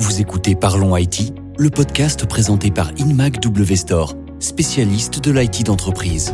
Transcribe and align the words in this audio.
Vous 0.00 0.22
écoutez 0.22 0.54
Parlons 0.54 0.96
IT, 0.96 1.34
le 1.58 1.68
podcast 1.68 2.24
présenté 2.24 2.70
par 2.70 2.90
Inmac 2.96 3.38
W 3.38 3.76
Store, 3.76 4.16
spécialiste 4.38 5.22
de 5.22 5.30
l'IT 5.30 5.66
d'entreprise. 5.66 6.32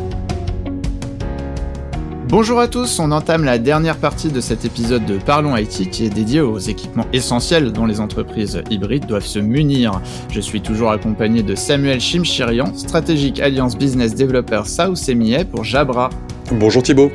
Bonjour 2.29 2.61
à 2.61 2.69
tous, 2.69 3.01
on 3.01 3.11
entame 3.11 3.43
la 3.43 3.59
dernière 3.59 3.97
partie 3.97 4.29
de 4.29 4.41
cet 4.41 4.65
épisode 4.65 5.05
de 5.05 5.19
Parlons 5.19 5.57
IT 5.57 5.91
qui 5.91 6.07
est 6.07 6.11
dédié 6.11 6.43
aux 6.43 6.61
équipements 6.61 7.07
essentiels 7.13 7.73
dont 7.73 7.87
les 7.87 7.99
entreprises 7.99 8.63
hybrides 8.71 9.07
doivent 9.07 9.27
se 9.27 9.41
munir. 9.41 10.01
Je 10.31 10.41
suis 10.41 10.61
toujours 10.61 10.93
accompagné 10.93 11.43
de 11.43 11.57
Samuel 11.57 12.01
Chimchirian, 12.01 12.73
stratégique 12.73 13.41
Alliance 13.41 13.77
Business 13.77 14.15
Developer 14.15 14.63
South 14.65 15.09
EMEA 15.09 15.45
pour 15.45 15.65
Jabra. 15.65 16.11
Bonjour 16.53 16.85
Thibault. 16.85 17.11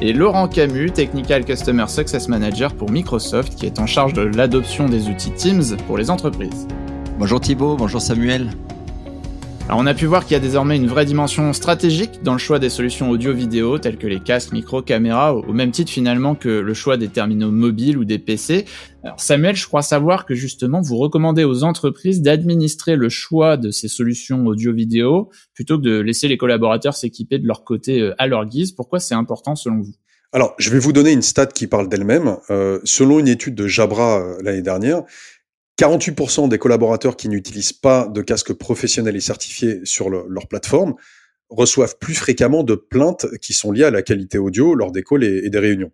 Et 0.00 0.12
Laurent 0.12 0.46
Camus, 0.46 0.92
Technical 0.92 1.44
Customer 1.44 1.86
Success 1.88 2.28
Manager 2.28 2.72
pour 2.72 2.88
Microsoft, 2.88 3.56
qui 3.56 3.66
est 3.66 3.80
en 3.80 3.86
charge 3.86 4.12
de 4.12 4.22
l'adoption 4.22 4.88
des 4.88 5.08
outils 5.08 5.32
Teams 5.32 5.76
pour 5.88 5.98
les 5.98 6.08
entreprises. 6.08 6.68
Bonjour 7.18 7.40
Thibault, 7.40 7.76
bonjour 7.76 8.00
Samuel. 8.00 8.50
Alors 9.68 9.80
on 9.80 9.86
a 9.86 9.92
pu 9.92 10.06
voir 10.06 10.24
qu'il 10.24 10.32
y 10.32 10.36
a 10.36 10.40
désormais 10.40 10.76
une 10.78 10.86
vraie 10.86 11.04
dimension 11.04 11.52
stratégique 11.52 12.22
dans 12.22 12.32
le 12.32 12.38
choix 12.38 12.58
des 12.58 12.70
solutions 12.70 13.10
audio-vidéo 13.10 13.78
telles 13.78 13.98
que 13.98 14.06
les 14.06 14.18
casques, 14.18 14.52
micro, 14.52 14.80
caméras, 14.80 15.34
au 15.34 15.52
même 15.52 15.72
titre 15.72 15.92
finalement 15.92 16.34
que 16.34 16.48
le 16.48 16.72
choix 16.72 16.96
des 16.96 17.08
terminaux 17.08 17.50
mobiles 17.50 17.98
ou 17.98 18.06
des 18.06 18.18
PC. 18.18 18.64
Samuel, 19.18 19.56
je 19.56 19.66
crois 19.66 19.82
savoir 19.82 20.24
que 20.24 20.34
justement 20.34 20.80
vous 20.80 20.96
recommandez 20.96 21.44
aux 21.44 21.64
entreprises 21.64 22.22
d'administrer 22.22 22.96
le 22.96 23.10
choix 23.10 23.58
de 23.58 23.70
ces 23.70 23.88
solutions 23.88 24.46
audio-vidéo 24.46 25.28
plutôt 25.52 25.76
que 25.76 25.82
de 25.82 26.00
laisser 26.00 26.28
les 26.28 26.38
collaborateurs 26.38 26.96
s'équiper 26.96 27.38
de 27.38 27.46
leur 27.46 27.62
côté 27.62 28.00
euh, 28.00 28.14
à 28.16 28.26
leur 28.26 28.46
guise. 28.46 28.72
Pourquoi 28.72 29.00
c'est 29.00 29.14
important 29.14 29.54
selon 29.54 29.82
vous? 29.82 29.92
Alors, 30.32 30.54
je 30.58 30.68
vais 30.70 30.78
vous 30.78 30.92
donner 30.92 31.12
une 31.12 31.22
stat 31.22 31.46
qui 31.46 31.66
parle 31.66 31.88
d'elle-même. 31.88 32.36
Euh, 32.50 32.80
selon 32.84 33.18
une 33.18 33.28
étude 33.28 33.54
de 33.54 33.66
Jabra 33.66 34.20
euh, 34.20 34.36
l'année 34.42 34.60
dernière, 34.60 35.04
48% 35.78 36.48
des 36.48 36.58
collaborateurs 36.58 37.16
qui 37.16 37.28
n'utilisent 37.28 37.72
pas 37.72 38.08
de 38.08 38.20
casque 38.20 38.52
professionnel 38.52 39.14
et 39.14 39.20
certifié 39.20 39.80
sur 39.84 40.10
leur 40.10 40.48
plateforme 40.48 40.94
reçoivent 41.50 41.96
plus 41.98 42.14
fréquemment 42.14 42.64
de 42.64 42.74
plaintes 42.74 43.26
qui 43.40 43.52
sont 43.52 43.72
liées 43.72 43.84
à 43.84 43.90
la 43.90 44.02
qualité 44.02 44.38
audio 44.38 44.74
lors 44.74 44.90
des 44.90 45.02
calls 45.02 45.24
et, 45.24 45.48
des 45.48 45.58
réunions. 45.58 45.92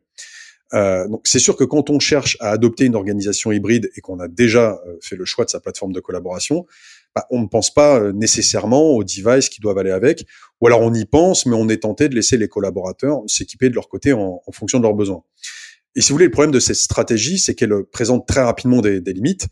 Euh, 0.73 1.07
donc 1.07 1.21
c'est 1.25 1.39
sûr 1.39 1.57
que 1.57 1.65
quand 1.65 1.91
on 1.91 2.01
cherche 2.01 2.37
à 2.41 2.51
adopter 2.51 2.87
une 2.87 2.97
organisation 2.97 3.53
hybride 3.53 3.91
et 3.95 4.01
qu'on 4.01 4.19
a 4.19 4.27
déjà 4.27 4.81
euh, 4.87 4.97
fait 5.03 5.15
le 5.15 5.25
choix 5.25 5.45
de 5.45 5.51
sa 5.51 5.61
plateforme 5.61 5.93
de 5.93 6.01
collaboration, 6.01 6.67
bah, 7.15 7.27
on 7.31 7.43
ne 7.43 7.47
pense 7.47 7.73
pas 7.73 8.01
euh, 8.01 8.13
nécessairement 8.13 8.91
aux 8.93 9.05
devices 9.05 9.51
qui 9.51 9.61
doivent 9.61 9.79
aller 9.79 9.93
avec, 9.93 10.27
ou 10.61 10.67
alors 10.67 10.81
on 10.81 10.93
y 10.95 11.05
pense, 11.05 11.47
mais 11.47 11.55
on 11.55 11.69
est 11.69 11.83
tenté 11.83 12.09
de 12.09 12.15
laisser 12.15 12.39
les 12.39 12.49
collaborateurs 12.49 13.21
s'équiper 13.29 13.69
de 13.69 13.75
leur 13.75 13.89
côté 13.89 14.15
en, 14.15 14.43
fonction 14.53 14.79
de 14.79 14.85
leurs 14.85 14.95
besoins. 14.95 15.23
Et 15.95 16.01
si 16.01 16.09
vous 16.09 16.17
voulez, 16.17 16.25
le 16.25 16.33
problème 16.33 16.51
de 16.51 16.59
cette 16.59 16.77
stratégie, 16.77 17.39
c'est 17.39 17.55
qu'elle 17.55 17.85
présente 17.93 18.27
très 18.27 18.43
rapidement 18.43 18.81
des 18.81 19.01
limites. 19.13 19.47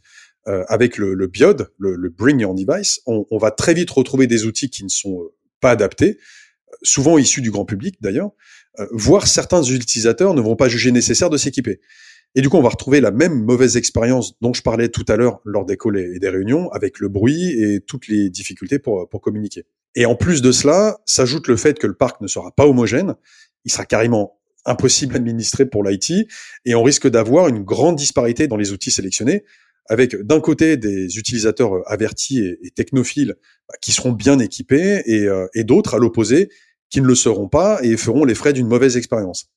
Euh, 0.49 0.65
avec 0.67 0.99
le, 0.99 1.15
le 1.15 1.29
BIOD, 1.29 1.69
le, 1.79 1.95
le, 1.95 2.09
Bring 2.09 2.41
Your 2.41 2.53
Device, 2.53 3.01
on, 3.07 3.25
on, 3.31 3.39
va 3.39 3.53
très 3.53 3.75
vite 3.75 3.91
retrouver 3.91 4.27
des 4.27 4.45
outils 4.45 4.71
qui 4.71 4.83
ne 4.83 4.89
sont 4.89 5.21
euh, 5.21 5.33
pas 5.61 5.71
adaptés, 5.71 6.19
souvent 6.83 7.17
issus 7.17 7.43
du 7.43 7.53
grand 7.53 7.65
public 7.65 7.99
d'ailleurs, 8.01 8.33
euh, 8.81 8.87
voire 8.91 9.29
certains 9.29 9.63
utilisateurs 9.63 10.35
ne 10.35 10.41
vont 10.41 10.57
pas 10.57 10.69
juger 10.69 10.91
nécessaire 10.91 11.31
de 11.31 11.37
s'équiper. 11.37 11.81
Et 12.35 12.41
du 12.41 12.49
coup, 12.49 12.57
on 12.57 12.63
va 12.63 12.71
retrouver 12.71 13.01
la 13.01 13.13
même 13.13 13.45
mauvaise 13.45 13.77
expérience 13.77 14.35
dont 14.41 14.53
je 14.53 14.63
parlais 14.63 14.89
tout 14.89 15.05
à 15.07 15.15
l'heure 15.15 15.41
lors 15.45 15.65
des 15.65 15.77
calls 15.77 15.99
et 15.99 16.19
des 16.19 16.29
réunions, 16.29 16.73
avec 16.73 16.99
le 16.99 17.09
bruit 17.09 17.51
et 17.63 17.81
toutes 17.81 18.09
les 18.09 18.29
difficultés 18.29 18.81
pour, 18.81 19.09
pour 19.09 19.21
communiquer. 19.21 19.65
Et 19.95 20.07
en 20.07 20.17
plus 20.17 20.43
de 20.43 20.51
cela, 20.51 20.99
s'ajoute 21.07 21.47
le 21.47 21.57
fait 21.57 21.79
que 21.79 21.87
le 21.87 21.95
parc 21.95 22.21
ne 22.21 22.27
sera 22.27 22.51
pas 22.51 22.67
homogène, 22.67 23.15
il 23.65 23.71
sera 23.71 23.85
carrément 23.85 24.41
impossible 24.65 25.15
à 25.15 25.19
administrer 25.19 25.67
pour 25.67 25.85
l'IT, 25.85 26.27
et 26.65 26.75
on 26.75 26.83
risque 26.83 27.09
d'avoir 27.09 27.47
une 27.47 27.63
grande 27.63 27.95
disparité 27.95 28.49
dans 28.49 28.57
les 28.57 28.73
outils 28.73 28.91
sélectionnés, 28.91 29.45
avec 29.87 30.15
d'un 30.17 30.41
côté 30.41 30.77
des 30.77 31.19
utilisateurs 31.19 31.75
euh, 31.75 31.83
avertis 31.87 32.39
et, 32.39 32.71
technophiles 32.71 33.37
bah, 33.69 33.75
qui 33.81 33.93
seront 33.93 34.13
bien 34.13 34.39
équipés 34.39 35.03
et, 35.07 35.27
euh, 35.27 35.47
et 35.55 35.65
d'autres 35.65 35.95
à 35.95 35.99
l'opposé 35.99 36.51
qui 36.91 37.01
ne 37.01 37.07
le 37.07 37.15
seront 37.15 37.49
pas 37.49 37.81
et 37.83 37.97
feront 37.97 38.25
les 38.25 38.35
frais 38.35 38.53
d'une 38.53 38.69
mauvaise 38.69 38.97
expérience. 38.97 39.51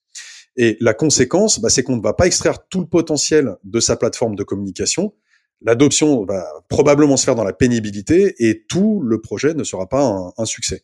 Et 0.57 0.77
la 0.79 0.93
conséquence, 0.93 1.59
bah, 1.59 1.69
c'est 1.69 1.83
qu'on 1.83 1.97
ne 1.97 2.01
va 2.01 2.13
pas 2.13 2.27
extraire 2.27 2.67
tout 2.69 2.79
le 2.79 2.87
potentiel 2.87 3.55
de 3.63 3.79
sa 3.79 3.97
plateforme 3.97 4.35
de 4.35 4.43
communication. 4.43 5.13
L'adoption 5.61 6.25
va 6.25 6.45
probablement 6.69 7.17
se 7.17 7.25
faire 7.25 7.35
dans 7.35 7.43
la 7.43 7.53
pénibilité 7.53 8.35
et 8.39 8.65
tout 8.67 9.01
le 9.03 9.19
projet 9.19 9.53
ne 9.53 9.63
sera 9.63 9.87
pas 9.87 10.33
un 10.37 10.45
succès. 10.45 10.83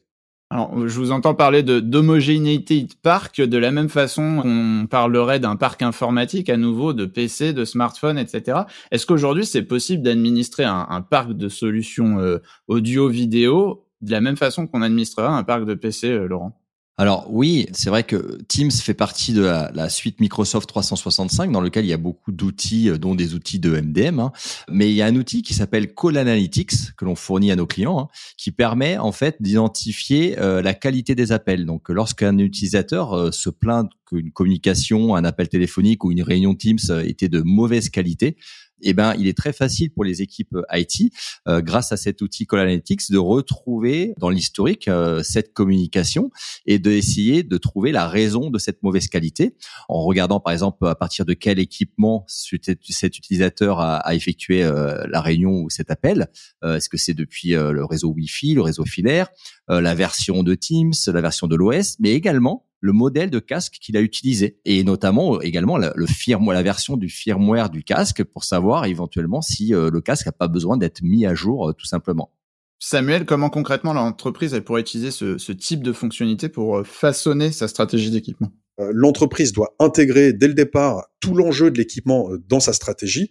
Alors, 0.51 0.85
je 0.85 0.99
vous 0.99 1.13
entends 1.13 1.33
parler 1.33 1.63
de 1.63 1.79
d'homogénéité 1.79 2.83
de 2.83 2.93
parc 3.01 3.39
de 3.39 3.57
la 3.57 3.71
même 3.71 3.87
façon 3.87 4.41
qu'on 4.41 4.85
parlerait 4.85 5.39
d'un 5.39 5.55
parc 5.55 5.81
informatique 5.81 6.49
à 6.49 6.57
nouveau, 6.57 6.91
de 6.91 7.05
PC, 7.05 7.53
de 7.53 7.63
smartphones, 7.63 8.17
etc. 8.17 8.63
Est-ce 8.91 9.05
qu'aujourd'hui 9.05 9.45
c'est 9.45 9.61
possible 9.61 10.03
d'administrer 10.03 10.65
un, 10.65 11.05
parc 11.09 11.31
de 11.31 11.47
solutions 11.47 12.19
euh, 12.19 12.39
audio-vidéo 12.67 13.85
de 14.01 14.11
la 14.11 14.19
même 14.19 14.35
façon 14.35 14.67
qu'on 14.67 14.81
administrera 14.81 15.29
un 15.29 15.43
parc 15.43 15.63
de 15.63 15.73
PC, 15.73 16.09
euh, 16.09 16.27
Laurent? 16.27 16.60
Alors 16.97 17.25
oui, 17.29 17.67
c'est 17.71 17.89
vrai 17.89 18.03
que 18.03 18.37
Teams 18.47 18.71
fait 18.71 18.93
partie 18.93 19.33
de 19.33 19.41
la, 19.41 19.89
suite 19.89 20.19
Microsoft 20.19 20.67
365 20.67 21.51
dans 21.51 21.61
lequel 21.61 21.85
il 21.85 21.87
y 21.87 21.93
a 21.93 21.97
beaucoup 21.97 22.31
d'outils, 22.31 22.89
euh, 22.89 22.97
dont 22.97 23.15
des 23.15 23.33
outils 23.33 23.59
de 23.59 23.71
MDM. 23.71 24.19
Hein. 24.19 24.31
Mais 24.69 24.89
il 24.89 24.95
y 24.95 25.01
a 25.01 25.07
un 25.07 25.15
outil 25.15 25.41
qui 25.41 25.53
s'appelle 25.53 25.95
Call 25.95 26.17
Analytics 26.17 26.95
que 26.97 27.05
l'on 27.05 27.15
fournit 27.15 27.51
à 27.51 27.55
nos 27.55 27.65
clients, 27.65 27.99
hein, 27.99 28.07
qui 28.37 28.51
permet 28.51 28.97
en 28.97 29.11
fait 29.11 29.37
d'identifier 29.39 30.37
euh, 30.37 30.61
la 30.61 30.73
qualité 30.73 31.15
des 31.15 31.31
appels. 31.31 31.65
Donc 31.65 31.89
lorsqu'un 31.89 32.37
utilisateur 32.37 33.13
euh, 33.13 33.31
se 33.31 33.49
plaint 33.49 33.89
qu'une 34.05 34.31
communication, 34.31 35.15
un 35.15 35.23
appel 35.23 35.47
téléphonique 35.47 36.03
ou 36.03 36.11
une 36.11 36.21
réunion 36.21 36.53
Teams 36.53 36.77
était 37.03 37.29
de 37.29 37.41
mauvaise 37.41 37.89
qualité, 37.89 38.35
eh 38.83 38.93
ben, 38.93 39.13
il 39.17 39.27
est 39.27 39.37
très 39.37 39.53
facile 39.53 39.91
pour 39.91 40.03
les 40.03 40.21
équipes 40.21 40.55
euh, 40.55 40.63
IT, 40.73 41.13
euh, 41.47 41.61
grâce 41.61 41.91
à 41.91 41.97
cet 41.97 42.21
outil 42.21 42.45
Call 42.45 42.59
Analytics, 42.59 43.11
de 43.11 43.17
retrouver 43.17 44.13
dans 44.17 44.29
l'historique 44.29 44.87
euh, 44.87 45.23
cette 45.23 45.53
communication 45.53 46.31
et 46.65 46.79
d'essayer 46.79 47.43
de 47.43 47.57
trouver 47.57 47.91
la 47.91 48.07
raison 48.07 48.49
de 48.49 48.59
cette 48.59 48.83
mauvaise 48.83 49.07
qualité 49.07 49.55
en 49.89 50.01
regardant 50.01 50.39
par 50.39 50.53
exemple 50.53 50.87
à 50.87 50.95
partir 50.95 51.25
de 51.25 51.33
quel 51.33 51.59
équipement 51.59 52.25
cet 52.27 53.17
utilisateur 53.17 53.79
a, 53.79 53.97
a 53.97 54.15
effectué 54.15 54.61
la 54.61 55.21
réunion 55.21 55.61
ou 55.61 55.69
cet 55.69 55.91
appel. 55.91 56.27
Est-ce 56.63 56.89
que 56.89 56.97
c'est 56.97 57.13
depuis 57.13 57.49
le 57.49 57.83
réseau 57.85 58.09
Wi-Fi, 58.09 58.53
le 58.53 58.61
réseau 58.61 58.85
filaire, 58.85 59.29
la 59.67 59.95
version 59.95 60.43
de 60.43 60.55
Teams, 60.55 60.93
la 61.07 61.21
version 61.21 61.47
de 61.47 61.55
l'OS, 61.55 61.97
mais 61.99 62.11
également 62.11 62.65
le 62.81 62.93
modèle 62.93 63.29
de 63.29 63.39
casque 63.39 63.77
qu'il 63.79 63.95
a 63.95 64.01
utilisé 64.01 64.59
et 64.65 64.83
notamment 64.83 65.35
euh, 65.35 65.39
également 65.41 65.77
le 65.77 66.07
firmware, 66.07 66.55
la 66.55 66.63
version 66.63 66.97
du 66.97 67.09
firmware 67.09 67.69
du 67.69 67.83
casque 67.83 68.23
pour 68.23 68.43
savoir 68.43 68.85
éventuellement 68.85 69.41
si 69.41 69.73
euh, 69.73 69.89
le 69.89 70.01
casque 70.01 70.25
n'a 70.25 70.31
pas 70.31 70.47
besoin 70.47 70.77
d'être 70.77 71.01
mis 71.03 71.25
à 71.25 71.35
jour 71.35 71.69
euh, 71.69 71.73
tout 71.73 71.85
simplement. 71.85 72.33
Samuel, 72.79 73.25
comment 73.25 73.51
concrètement 73.51 73.93
l'entreprise 73.93 74.55
elle 74.55 74.63
pourrait 74.63 74.81
utiliser 74.81 75.11
ce, 75.11 75.37
ce 75.37 75.51
type 75.51 75.83
de 75.83 75.93
fonctionnalité 75.93 76.49
pour 76.49 76.85
façonner 76.85 77.51
sa 77.51 77.67
stratégie 77.67 78.09
d'équipement? 78.09 78.51
L'entreprise 78.79 79.51
doit 79.53 79.75
intégrer 79.77 80.33
dès 80.33 80.47
le 80.47 80.55
départ 80.55 81.05
tout 81.19 81.35
l'enjeu 81.35 81.69
de 81.69 81.77
l'équipement 81.77 82.31
dans 82.49 82.59
sa 82.59 82.73
stratégie. 82.73 83.29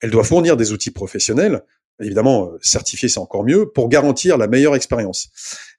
Elle 0.00 0.10
doit 0.10 0.24
fournir 0.24 0.56
des 0.56 0.72
outils 0.72 0.92
professionnels, 0.92 1.62
évidemment 2.00 2.52
certifiés 2.62 3.10
c'est 3.10 3.20
encore 3.20 3.44
mieux, 3.44 3.70
pour 3.70 3.90
garantir 3.90 4.38
la 4.38 4.46
meilleure 4.46 4.74
expérience. 4.74 5.28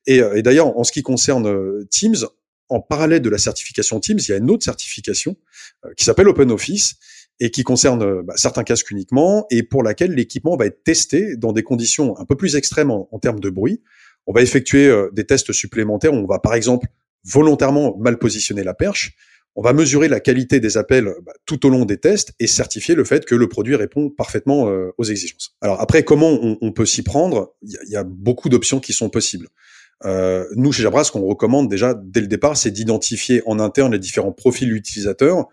Et, 0.05 0.17
et 0.35 0.43
d'ailleurs, 0.43 0.77
en 0.77 0.83
ce 0.83 0.91
qui 0.91 1.01
concerne 1.01 1.87
Teams, 1.89 2.27
en 2.69 2.81
parallèle 2.81 3.21
de 3.21 3.29
la 3.29 3.37
certification 3.37 3.99
Teams, 3.99 4.19
il 4.19 4.29
y 4.29 4.33
a 4.33 4.37
une 4.37 4.49
autre 4.49 4.63
certification 4.63 5.37
euh, 5.85 5.89
qui 5.95 6.03
s'appelle 6.03 6.27
Open 6.27 6.51
Office 6.51 6.95
et 7.39 7.51
qui 7.51 7.63
concerne 7.63 8.03
euh, 8.03 8.23
bah, 8.23 8.33
certains 8.35 8.63
casques 8.63 8.91
uniquement 8.91 9.45
et 9.51 9.63
pour 9.63 9.83
laquelle 9.83 10.11
l'équipement 10.11 10.57
va 10.57 10.65
être 10.65 10.83
testé 10.83 11.37
dans 11.37 11.53
des 11.53 11.63
conditions 11.63 12.17
un 12.19 12.25
peu 12.25 12.35
plus 12.35 12.55
extrêmes 12.55 12.91
en, 12.91 13.19
termes 13.19 13.39
de 13.39 13.49
bruit. 13.49 13.81
On 14.25 14.33
va 14.33 14.41
effectuer 14.41 14.87
euh, 14.87 15.09
des 15.13 15.25
tests 15.25 15.53
supplémentaires. 15.53 16.13
On 16.13 16.25
va 16.25 16.39
par 16.39 16.55
exemple 16.55 16.87
volontairement 17.23 17.97
mal 17.97 18.17
positionner 18.17 18.63
la 18.63 18.73
perche. 18.73 19.15
On 19.55 19.63
va 19.63 19.73
mesurer 19.73 20.07
la 20.07 20.19
qualité 20.19 20.59
des 20.59 20.77
appels 20.77 21.11
bah, 21.25 21.33
tout 21.45 21.65
au 21.65 21.69
long 21.69 21.85
des 21.85 21.97
tests 21.97 22.33
et 22.39 22.45
certifier 22.45 22.93
le 22.93 23.03
fait 23.03 23.25
que 23.25 23.33
le 23.33 23.47
produit 23.47 23.75
répond 23.75 24.09
parfaitement 24.09 24.71
aux 24.99 25.03
exigences. 25.03 25.55
Alors 25.61 25.81
après, 25.81 26.03
comment 26.03 26.37
on, 26.61 26.71
peut 26.71 26.85
s'y 26.85 27.01
prendre? 27.01 27.55
Il 27.63 27.89
y, 27.89 27.95
a, 27.95 28.03
beaucoup 28.03 28.49
d'options 28.49 28.79
qui 28.79 28.93
sont 28.93 29.09
possibles. 29.09 29.47
Euh, 30.05 30.45
nous, 30.55 30.71
chez 30.71 30.83
Jabra, 30.83 31.03
ce 31.03 31.11
qu'on 31.11 31.25
recommande 31.25 31.69
déjà 31.69 31.93
dès 31.95 32.21
le 32.21 32.27
départ, 32.27 32.57
c'est 32.57 32.71
d'identifier 32.71 33.41
en 33.45 33.59
interne 33.59 33.93
les 33.93 33.99
différents 33.99 34.31
profils 34.31 34.71
utilisateurs, 34.71 35.47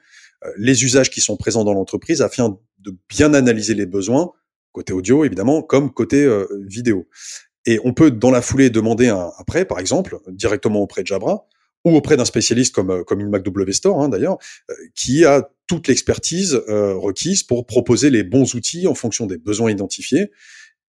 euh, 0.44 0.50
les 0.58 0.84
usages 0.84 1.10
qui 1.10 1.20
sont 1.20 1.36
présents 1.36 1.64
dans 1.64 1.72
l'entreprise, 1.72 2.22
afin 2.22 2.58
de 2.78 2.96
bien 3.08 3.32
analyser 3.34 3.74
les 3.74 3.86
besoins, 3.86 4.32
côté 4.72 4.92
audio 4.92 5.24
évidemment, 5.24 5.62
comme 5.62 5.92
côté 5.92 6.24
euh, 6.24 6.46
vidéo. 6.66 7.08
Et 7.66 7.80
on 7.84 7.94
peut, 7.94 8.10
dans 8.10 8.30
la 8.30 8.42
foulée, 8.42 8.68
demander 8.68 9.08
un 9.08 9.30
après, 9.38 9.64
par 9.64 9.78
exemple, 9.78 10.18
directement 10.28 10.80
auprès 10.80 11.02
de 11.02 11.06
Jabra, 11.06 11.46
ou 11.86 11.94
auprès 11.96 12.16
d'un 12.16 12.24
spécialiste 12.24 12.74
comme 12.74 13.04
comme 13.04 13.20
une 13.20 13.28
MacW 13.28 13.70
Store 13.72 14.02
hein, 14.02 14.08
d'ailleurs, 14.08 14.38
qui 14.94 15.24
a 15.26 15.50
toute 15.66 15.86
l'expertise 15.88 16.54
requise 16.54 17.42
pour 17.42 17.66
proposer 17.66 18.08
les 18.08 18.22
bons 18.22 18.54
outils 18.54 18.86
en 18.86 18.94
fonction 18.94 19.26
des 19.26 19.36
besoins 19.36 19.70
identifiés. 19.70 20.30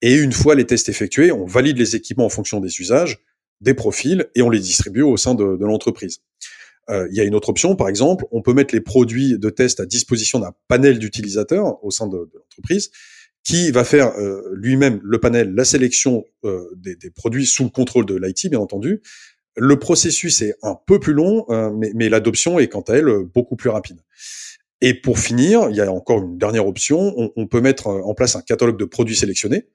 Et 0.01 0.15
une 0.15 0.31
fois 0.31 0.55
les 0.55 0.65
tests 0.65 0.87
effectués, 0.87 1.33
on 1.33 1.45
valide 1.45 1.77
les 1.77 1.97
équipements 1.97 2.25
en 2.25 2.29
fonction 2.29 2.61
des 2.61 2.79
usages 2.79 3.21
des 3.61 3.73
profils 3.73 4.27
et 4.35 4.41
on 4.41 4.49
les 4.49 4.59
distribue 4.59 5.01
au 5.01 5.17
sein 5.17 5.35
de, 5.35 5.57
de 5.57 5.65
l'entreprise. 5.65 6.19
Euh, 6.89 7.07
il 7.09 7.17
y 7.17 7.21
a 7.21 7.23
une 7.23 7.35
autre 7.35 7.49
option, 7.49 7.75
par 7.75 7.89
exemple, 7.89 8.25
on 8.31 8.41
peut 8.41 8.53
mettre 8.53 8.75
les 8.75 8.81
produits 8.81 9.39
de 9.39 9.49
test 9.49 9.79
à 9.79 9.85
disposition 9.85 10.39
d'un 10.39 10.53
panel 10.67 10.99
d'utilisateurs 10.99 11.83
au 11.83 11.91
sein 11.91 12.07
de, 12.07 12.17
de 12.17 12.37
l'entreprise 12.37 12.91
qui 13.43 13.69
va 13.69 13.83
faire 13.83 14.11
lui-même 14.53 14.99
le 15.03 15.19
panel, 15.19 15.53
la 15.53 15.65
sélection 15.65 16.25
des, 16.77 16.95
des, 16.95 17.11
produits 17.11 17.45
sous 17.45 17.63
le 17.63 17.69
contrôle 17.69 18.07
de 18.07 18.15
l'IT, 18.15 18.49
bien 18.49 18.59
entendu. 18.59 19.03
Le 19.55 19.77
processus 19.77 20.41
est 20.41 20.55
un 20.63 20.75
peu 20.87 20.99
plus 20.99 21.13
long, 21.13 21.45
mais, 21.77 21.91
mais 21.93 22.09
l'adoption 22.09 22.57
est 22.57 22.69
quant 22.69 22.81
à 22.81 22.95
elle 22.95 23.05
beaucoup 23.35 23.55
plus 23.55 23.69
rapide. 23.69 23.99
Et 24.81 24.93
pour 24.93 25.19
finir, 25.19 25.67
il 25.69 25.75
y 25.75 25.81
a 25.81 25.91
encore 25.91 26.21
une 26.21 26.37
dernière 26.37 26.67
option. 26.67 27.31
On, 27.35 27.47
peut 27.47 27.61
mettre 27.61 27.87
en 27.87 28.13
place 28.13 28.35
un 28.35 28.41
catalogue 28.41 28.77
de 28.77 28.85
produits 28.85 29.15
sélectionnés, 29.15 29.57
euh, 29.57 29.69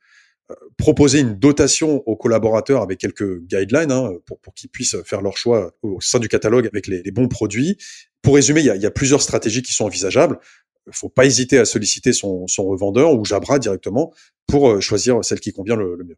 proposer 0.77 1.21
une 1.21 1.39
dotation 1.39 2.03
aux 2.07 2.17
collaborateurs 2.17 2.83
avec 2.83 2.99
quelques 2.99 3.41
guidelines 3.41 3.93
hein, 3.93 4.13
pour, 4.27 4.39
pour 4.41 4.55
qu'ils 4.55 4.71
puissent 4.71 4.97
faire 5.05 5.23
leur 5.23 5.37
choix 5.37 5.73
au 5.83 6.01
sein 6.01 6.19
du 6.19 6.29
catalogue 6.29 6.67
avec 6.67 6.87
les, 6.87 7.11
bons 7.11 7.29
produits. 7.29 7.77
Pour 8.23 8.35
résumer, 8.35 8.61
il 8.61 8.67
y, 8.67 8.87
a, 8.87 8.91
plusieurs 8.91 9.23
stratégies 9.23 9.63
qui 9.63 9.73
sont 9.73 9.85
envisageables. 9.85 10.39
Il 10.87 10.95
faut 10.95 11.09
pas 11.09 11.27
hésiter 11.27 11.59
à 11.59 11.65
solliciter 11.65 12.13
son, 12.13 12.47
son, 12.47 12.67
revendeur 12.67 13.15
ou 13.15 13.25
Jabra 13.25 13.59
directement 13.59 14.13
pour 14.47 14.71
euh, 14.71 14.81
choisir 14.81 15.25
celle 15.25 15.41
qui 15.41 15.53
convient 15.53 15.77
le, 15.77 15.97
le 15.97 16.05
mieux. 16.05 16.17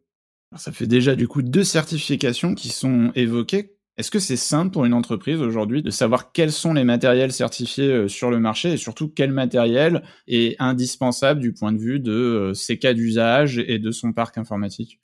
ça 0.57 0.71
fait 0.71 0.87
déjà 0.87 1.15
du 1.15 1.27
coup 1.27 1.41
deux 1.41 1.63
certifications 1.63 2.55
qui 2.55 2.69
sont 2.69 3.11
évoquées. 3.15 3.72
Est-ce 3.95 4.09
que 4.09 4.17
c'est 4.17 4.37
simple 4.37 4.71
pour 4.71 4.85
une 4.85 4.93
entreprise 4.93 5.39
aujourd'hui 5.39 5.83
de 5.83 5.91
savoir 5.91 6.31
quels 6.31 6.51
sont 6.51 6.73
les 6.73 6.83
matériels 6.83 7.31
certifiés 7.31 7.91
euh, 7.91 8.07
sur 8.07 8.31
le 8.31 8.39
marché 8.39 8.73
et 8.73 8.77
surtout 8.77 9.07
quel 9.07 9.31
matériel 9.31 10.01
est 10.27 10.55
indispensable 10.59 11.39
du 11.39 11.53
point 11.53 11.71
de 11.71 11.77
vue 11.77 11.99
de 11.99 12.11
euh, 12.11 12.53
ses 12.55 12.79
cas 12.79 12.93
d'usage 12.93 13.59
et 13.59 13.77
de 13.77 13.91
son 13.91 14.11
parc 14.11 14.39
informatique? 14.39 14.99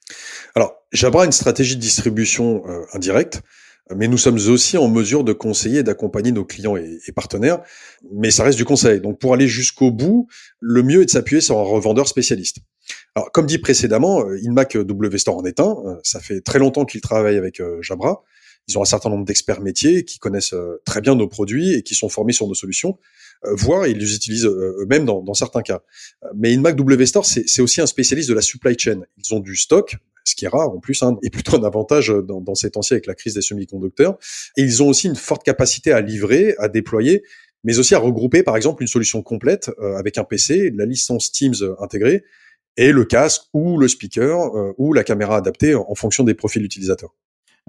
Alors, 0.55 0.73
Jabra 0.91 1.21
a 1.21 1.25
une 1.27 1.31
stratégie 1.31 1.75
de 1.75 1.81
distribution 1.81 2.63
euh, 2.67 2.81
indirecte, 2.93 3.43
mais 3.95 4.07
nous 4.07 4.17
sommes 4.17 4.39
aussi 4.49 4.75
en 4.75 4.87
mesure 4.87 5.23
de 5.23 5.33
conseiller 5.33 5.79
et 5.79 5.83
d'accompagner 5.83 6.31
nos 6.31 6.45
clients 6.45 6.75
et, 6.75 6.99
partenaires, 7.15 7.59
mais 8.11 8.31
ça 8.31 8.43
reste 8.43 8.57
du 8.57 8.65
conseil. 8.65 9.01
Donc 9.01 9.19
pour 9.19 9.35
aller 9.35 9.47
jusqu'au 9.47 9.91
bout, 9.91 10.27
le 10.61 10.81
mieux 10.81 11.03
est 11.03 11.05
de 11.05 11.11
s'appuyer 11.11 11.41
sur 11.41 11.59
un 11.59 11.63
revendeur 11.63 12.07
spécialiste. 12.07 12.57
Alors, 13.13 13.31
comme 13.31 13.45
dit 13.45 13.59
précédemment, 13.59 14.23
InMac 14.25 14.77
W 14.77 15.17
Store 15.19 15.37
en 15.37 15.45
est 15.45 15.59
un. 15.59 15.75
Ça 16.03 16.19
fait 16.19 16.41
très 16.41 16.57
longtemps 16.57 16.85
qu'il 16.85 17.01
travaille 17.01 17.37
avec 17.37 17.61
Jabra. 17.81 18.23
Ils 18.69 18.77
ont 18.77 18.83
un 18.83 18.85
certain 18.85 19.09
nombre 19.09 19.25
d'experts 19.25 19.61
métiers 19.61 20.05
qui 20.05 20.19
connaissent 20.19 20.53
euh, 20.53 20.79
très 20.85 21.01
bien 21.01 21.15
nos 21.15 21.27
produits 21.27 21.73
et 21.73 21.81
qui 21.81 21.95
sont 21.95 22.07
formés 22.07 22.33
sur 22.33 22.47
nos 22.47 22.53
solutions, 22.53 22.99
euh, 23.45 23.55
voire 23.55 23.87
ils 23.87 23.97
les 23.97 24.13
utilisent 24.13 24.45
euh, 24.45 24.77
eux-mêmes 24.81 25.05
dans, 25.05 25.33
certains 25.33 25.63
cas. 25.63 25.81
Mais 26.35 26.53
InMac 26.53 26.75
W 26.75 27.05
Store, 27.07 27.25
c'est 27.25 27.61
aussi 27.61 27.81
un 27.81 27.87
spécialiste 27.87 28.29
de 28.29 28.35
la 28.35 28.41
supply 28.41 28.77
chain. 28.77 29.01
Ils 29.17 29.33
ont 29.33 29.39
du 29.39 29.55
stock, 29.55 29.97
ce 30.23 30.35
qui 30.35 30.45
est 30.45 30.49
rare 30.49 30.69
en 30.69 30.79
plus, 30.79 31.01
hein, 31.01 31.17
et 31.23 31.31
plutôt 31.31 31.57
un 31.57 31.63
avantage 31.63 32.09
dans, 32.09 32.55
ces 32.55 32.69
temps-ci 32.69 32.93
avec 32.93 33.07
la 33.07 33.15
crise 33.15 33.33
des 33.33 33.41
semi-conducteurs. 33.41 34.19
Et 34.55 34.61
ils 34.61 34.83
ont 34.83 34.89
aussi 34.89 35.07
une 35.07 35.15
forte 35.15 35.43
capacité 35.43 35.91
à 35.91 36.01
livrer, 36.01 36.53
à 36.59 36.67
déployer, 36.67 37.23
mais 37.63 37.79
aussi 37.79 37.95
à 37.95 37.99
regrouper 37.99 38.43
par 38.43 38.55
exemple 38.55 38.83
une 38.83 38.87
solution 38.87 39.23
complète 39.23 39.71
avec 39.97 40.19
un 40.19 40.23
PC, 40.23 40.71
la 40.75 40.85
licence 40.85 41.31
Teams 41.31 41.55
intégrée, 41.79 42.23
et 42.77 42.91
le 42.91 43.03
casque 43.03 43.43
ou 43.53 43.79
le 43.79 43.87
speaker 43.87 44.51
ou 44.77 44.93
la 44.93 45.03
caméra 45.03 45.37
adaptée 45.37 45.73
en 45.73 45.95
fonction 45.95 46.23
des 46.23 46.35
profils 46.35 46.63
utilisateurs. 46.63 47.15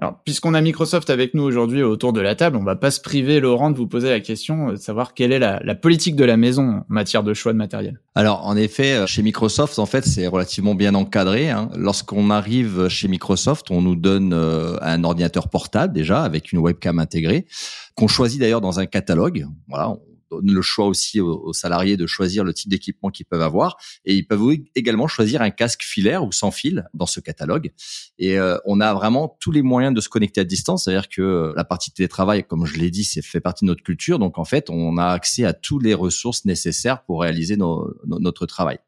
Alors, 0.01 0.19
puisqu'on 0.25 0.55
a 0.55 0.61
Microsoft 0.61 1.11
avec 1.11 1.35
nous 1.35 1.43
aujourd'hui 1.43 1.83
autour 1.83 2.11
de 2.11 2.21
la 2.21 2.33
table, 2.33 2.57
on 2.57 2.63
va 2.63 2.75
pas 2.75 2.89
se 2.89 2.99
priver, 2.99 3.39
Laurent, 3.39 3.69
de 3.69 3.77
vous 3.77 3.85
poser 3.85 4.09
la 4.09 4.19
question 4.19 4.69
euh, 4.69 4.71
de 4.71 4.77
savoir 4.77 5.13
quelle 5.13 5.31
est 5.31 5.37
la, 5.37 5.75
politique 5.75 6.15
de 6.15 6.25
la 6.25 6.37
maison 6.37 6.63
en 6.63 6.85
matière 6.89 7.21
de 7.23 7.35
choix 7.35 7.53
de 7.53 7.59
matériel. 7.59 8.01
Alors, 8.15 8.47
en 8.47 8.57
effet, 8.57 8.93
euh, 8.93 9.05
chez 9.05 9.21
Microsoft, 9.21 9.77
en 9.77 9.85
fait, 9.85 10.03
c'est 10.03 10.25
relativement 10.25 10.73
bien 10.73 10.95
encadré. 10.95 11.51
Hein. 11.51 11.69
Lorsqu'on 11.75 12.31
arrive 12.31 12.87
chez 12.87 13.07
Microsoft, 13.07 13.69
on 13.69 13.83
nous 13.83 13.95
donne 13.95 14.33
euh, 14.33 14.75
un 14.81 15.03
ordinateur 15.03 15.49
portable 15.49 15.93
déjà 15.93 16.23
avec 16.23 16.51
une 16.51 16.57
webcam 16.57 16.97
intégrée 16.97 17.45
qu'on 17.93 18.07
choisit 18.07 18.39
d'ailleurs 18.39 18.61
dans 18.61 18.79
un 18.79 18.87
catalogue. 18.87 19.45
Voilà, 19.67 19.97
le 20.43 20.61
choix 20.61 20.85
aussi 20.85 21.19
aux, 21.19 21.53
salariés 21.53 21.97
de 21.97 22.07
choisir 22.07 22.43
le 22.43 22.53
type 22.53 22.69
d'équipement 22.69 23.09
qu'ils 23.09 23.25
peuvent 23.25 23.41
avoir. 23.41 23.77
Et 24.05 24.15
ils 24.15 24.25
peuvent 24.25 24.41
également 24.75 25.07
choisir 25.07 25.41
un 25.41 25.49
casque 25.49 25.83
filaire 25.83 26.23
ou 26.23 26.31
sans 26.31 26.51
fil 26.51 26.87
dans 26.93 27.05
ce 27.05 27.19
catalogue. 27.19 27.71
Et 28.17 28.37
euh, 28.37 28.57
on 28.65 28.79
a 28.79 28.93
vraiment 28.93 29.37
tous 29.39 29.51
les 29.51 29.61
moyens 29.61 29.93
de 29.93 30.01
se 30.01 30.09
connecter 30.09 30.41
à 30.41 30.43
distance. 30.43 30.85
C'est-à-dire 30.85 31.09
que 31.09 31.21
euh, 31.21 31.53
la 31.55 31.63
partie 31.63 31.91
télétravail 31.91 32.43
comme 32.43 32.65
je 32.65 32.77
l'ai 32.77 32.91
dit 32.91 33.03
c'est 33.03 33.21
fait 33.21 33.39
partie 33.39 33.65
de 33.65 33.67
notre 33.67 33.83
culture. 33.83 34.19
Donc 34.19 34.37
en 34.37 34.45
fait 34.45 34.69
on 34.69 34.97
a 34.97 35.07
accès 35.07 35.45
à 35.45 35.53
toutes 35.53 35.83
les 35.83 35.93
ressources 35.93 36.45
nécessaires 36.45 37.03
pour 37.03 37.21
réaliser 37.21 37.57
notre 37.57 38.45
travail. 38.45 38.79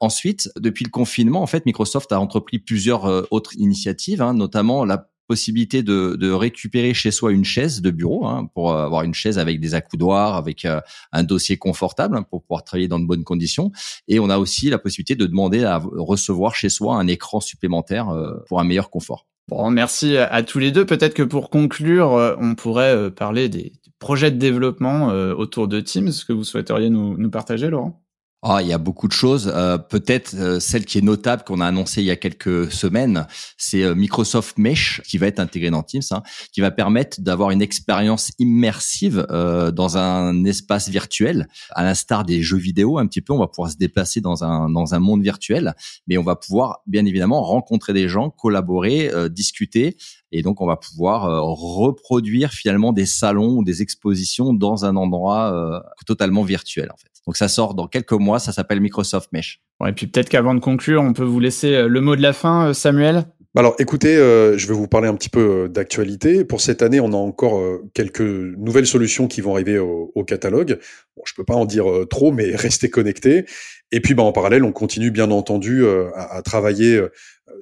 Ensuite, 0.00 0.50
depuis 0.56 0.84
le 0.84 0.90
confinement, 0.90 1.42
en 1.42 1.46
fait, 1.46 1.66
Microsoft 1.66 2.12
a 2.12 2.20
entrepris 2.20 2.58
plusieurs 2.58 3.06
euh, 3.06 3.22
autres 3.30 3.56
initiatives, 3.56 4.22
hein, 4.22 4.32
notamment 4.32 4.84
la 4.84 5.10
possibilité 5.28 5.82
de, 5.82 6.16
de, 6.18 6.30
récupérer 6.30 6.94
chez 6.94 7.10
soi 7.10 7.30
une 7.32 7.44
chaise 7.44 7.82
de 7.82 7.90
bureau 7.90 8.26
hein, 8.26 8.48
pour 8.54 8.74
avoir 8.74 9.02
une 9.02 9.14
chaise 9.14 9.38
avec 9.38 9.60
des 9.60 9.74
accoudoirs, 9.74 10.34
avec 10.34 10.64
euh, 10.64 10.80
un 11.12 11.22
dossier 11.22 11.58
confortable 11.58 12.16
hein, 12.16 12.22
pour 12.22 12.42
pouvoir 12.42 12.64
travailler 12.64 12.88
dans 12.88 12.98
de 12.98 13.06
bonnes 13.06 13.24
conditions. 13.24 13.70
Et 14.08 14.18
on 14.18 14.30
a 14.30 14.38
aussi 14.38 14.70
la 14.70 14.78
possibilité 14.78 15.14
de 15.14 15.26
demander 15.26 15.64
à 15.64 15.78
recevoir 15.78 16.54
chez 16.54 16.70
soi 16.70 16.96
un 16.96 17.06
écran 17.06 17.40
supplémentaire 17.40 18.08
euh, 18.08 18.42
pour 18.48 18.58
un 18.58 18.64
meilleur 18.64 18.90
confort. 18.90 19.26
Bon, 19.48 19.70
merci 19.70 20.16
à, 20.16 20.42
tous 20.42 20.58
les 20.58 20.72
deux. 20.72 20.84
Peut-être 20.84 21.14
que 21.14 21.22
pour 21.22 21.50
conclure, 21.50 22.14
euh, 22.14 22.34
on 22.38 22.54
pourrait 22.54 23.10
parler 23.10 23.48
des 23.48 23.72
projets 23.98 24.30
de 24.30 24.36
développement 24.36 25.08
autour 25.08 25.66
de 25.66 25.80
Teams 25.80 26.12
que 26.26 26.32
vous 26.32 26.44
souhaiteriez 26.44 26.88
nous, 26.88 27.18
nous 27.18 27.30
partager, 27.30 27.68
Laurent? 27.68 28.00
Ah, 28.40 28.62
il 28.62 28.68
y 28.68 28.72
a 28.72 28.78
beaucoup 28.78 29.08
de 29.08 29.12
choses. 29.12 29.50
Euh, 29.52 29.78
Peut-être 29.78 30.34
euh, 30.34 30.60
celle 30.60 30.84
qui 30.84 30.98
est 30.98 31.02
notable 31.02 31.42
qu'on 31.42 31.60
a 31.60 31.66
annoncée 31.66 32.02
il 32.02 32.06
y 32.06 32.10
a 32.12 32.16
quelques 32.16 32.70
semaines, 32.70 33.26
c'est 33.56 33.82
euh, 33.82 33.96
Microsoft 33.96 34.58
Mesh 34.58 35.02
qui 35.08 35.18
va 35.18 35.26
être 35.26 35.40
intégré 35.40 35.70
dans 35.70 35.82
Teams, 35.82 36.02
hein, 36.12 36.22
qui 36.52 36.60
va 36.60 36.70
permettre 36.70 37.20
d'avoir 37.20 37.50
une 37.50 37.62
expérience 37.62 38.30
immersive 38.38 39.26
euh, 39.30 39.72
dans 39.72 39.98
un 39.98 40.44
espace 40.44 40.88
virtuel, 40.88 41.48
à 41.70 41.82
l'instar 41.82 42.24
des 42.24 42.40
jeux 42.40 42.58
vidéo 42.58 42.98
un 42.98 43.08
petit 43.08 43.22
peu. 43.22 43.32
On 43.32 43.40
va 43.40 43.48
pouvoir 43.48 43.72
se 43.72 43.76
déplacer 43.76 44.20
dans 44.20 44.44
un 44.44 44.70
dans 44.70 44.94
un 44.94 45.00
monde 45.00 45.22
virtuel, 45.22 45.74
mais 46.06 46.16
on 46.16 46.22
va 46.22 46.36
pouvoir 46.36 46.82
bien 46.86 47.04
évidemment 47.06 47.42
rencontrer 47.42 47.92
des 47.92 48.08
gens, 48.08 48.30
collaborer, 48.30 49.10
discuter, 49.30 49.96
et 50.30 50.42
donc 50.42 50.60
on 50.60 50.66
va 50.66 50.76
pouvoir 50.76 51.42
reproduire 51.56 52.52
finalement 52.52 52.92
des 52.92 53.06
salons 53.06 53.56
ou 53.56 53.64
des 53.64 53.82
expositions 53.82 54.54
dans 54.54 54.84
un 54.84 54.94
endroit 54.94 55.82
totalement 56.06 56.42
virtuel 56.42 56.90
en 56.92 56.96
fait. 56.96 57.08
Donc 57.28 57.36
ça 57.36 57.48
sort 57.48 57.74
dans 57.74 57.88
quelques 57.88 58.12
mois, 58.12 58.27
ça 58.38 58.52
s'appelle 58.52 58.80
Microsoft 58.80 59.30
Mesh. 59.32 59.62
et 59.86 59.92
puis 59.92 60.06
peut-être 60.06 60.28
qu'avant 60.28 60.54
de 60.54 60.60
conclure, 60.60 61.02
on 61.02 61.12
peut 61.12 61.24
vous 61.24 61.40
laisser 61.40 61.74
euh, 61.74 61.88
le 61.88 62.00
mot 62.00 62.16
de 62.16 62.22
la 62.22 62.32
fin, 62.32 62.68
euh, 62.68 62.72
Samuel. 62.74 63.24
Alors 63.56 63.74
écoutez, 63.78 64.16
euh, 64.16 64.58
je 64.58 64.68
vais 64.68 64.74
vous 64.74 64.86
parler 64.86 65.08
un 65.08 65.14
petit 65.14 65.30
peu 65.30 65.68
d'actualité. 65.68 66.44
Pour 66.44 66.60
cette 66.60 66.82
année, 66.82 67.00
on 67.00 67.12
a 67.12 67.16
encore 67.16 67.60
quelques 67.94 68.20
nouvelles 68.20 68.86
solutions 68.86 69.26
qui 69.26 69.40
vont 69.40 69.54
arriver 69.54 69.78
au, 69.78 70.24
catalogue. 70.24 70.78
Bon, 71.16 71.22
je 71.26 71.34
peux 71.34 71.44
pas 71.44 71.54
en 71.54 71.64
dire 71.64 71.86
trop, 72.08 72.30
mais 72.30 72.50
restez 72.54 72.90
connectés. 72.90 73.46
Et 73.90 74.00
puis 74.00 74.14
bah, 74.14 74.22
en 74.22 74.32
parallèle, 74.32 74.62
on 74.62 74.70
continue 74.70 75.10
bien 75.10 75.30
entendu 75.30 75.84
à, 75.88 76.36
à, 76.36 76.42
travailler 76.42 77.02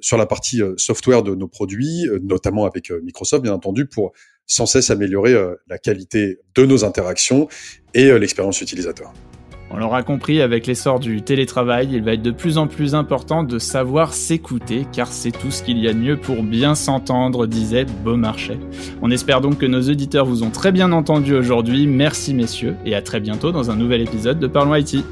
sur 0.01 0.17
la 0.17 0.27
partie 0.27 0.61
software 0.75 1.23
de 1.23 1.33
nos 1.33 1.47
produits, 1.47 2.05
notamment 2.21 2.65
avec 2.65 2.91
Microsoft, 2.91 3.41
bien 3.41 3.53
entendu, 3.53 3.87
pour 3.87 4.11
sans 4.45 4.65
cesse 4.67 4.91
améliorer 4.91 5.35
la 5.67 5.77
qualité 5.79 6.37
de 6.53 6.65
nos 6.65 6.83
interactions 6.83 7.47
et 7.95 8.11
l'expérience 8.19 8.61
utilisateur. 8.61 9.13
On 9.69 9.77
l'aura 9.77 10.01
compris, 10.01 10.41
avec 10.41 10.65
l'essor 10.65 10.99
du 10.99 11.21
télétravail, 11.21 11.89
il 11.91 12.01
va 12.01 12.13
être 12.13 12.21
de 12.21 12.31
plus 12.31 12.57
en 12.57 12.67
plus 12.67 12.95
important 12.95 13.43
de 13.43 13.59
savoir 13.59 14.13
s'écouter, 14.13 14.87
car 14.93 15.07
c'est 15.07 15.31
tout 15.31 15.51
ce 15.51 15.61
qu'il 15.61 15.77
y 15.77 15.89
a 15.89 15.93
de 15.93 15.99
mieux 15.99 16.17
pour 16.17 16.41
bien 16.41 16.73
s'entendre, 16.73 17.47
disait 17.47 17.85
Beaumarchais. 18.03 18.59
On 19.01 19.11
espère 19.11 19.41
donc 19.41 19.57
que 19.57 19.65
nos 19.65 19.81
auditeurs 19.81 20.25
vous 20.25 20.43
ont 20.43 20.51
très 20.51 20.71
bien 20.71 20.93
entendu 20.93 21.35
aujourd'hui. 21.35 21.85
Merci 21.85 22.33
messieurs, 22.33 22.75
et 22.85 22.95
à 22.95 23.01
très 23.01 23.19
bientôt 23.19 23.51
dans 23.51 23.69
un 23.69 23.75
nouvel 23.75 24.01
épisode 24.01 24.39
de 24.39 24.47
Parlons 24.47 24.75
IT. 24.75 25.03